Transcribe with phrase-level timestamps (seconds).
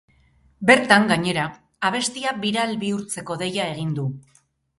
[0.69, 1.43] Bertan, gainera,
[1.91, 4.09] abestia biral bihurtzeko deia egin du.